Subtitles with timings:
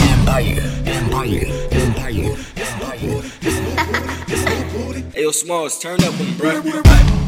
[0.00, 3.22] Empire, empire, empire, empire.
[4.72, 7.27] booty yo, Smalls, turn up, bro.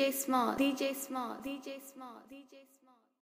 [0.00, 2.79] DJ Small, DJ Small, DJ Small, DJ Small.